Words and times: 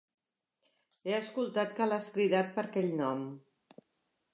He 1.09 1.13
escoltat 1.19 1.77
que 1.77 1.87
l"has 1.87 2.11
cridat 2.17 2.53
per 2.59 2.67
aquell 2.67 2.93
nom. 3.05 3.27